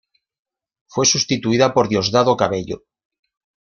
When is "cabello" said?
2.35-2.85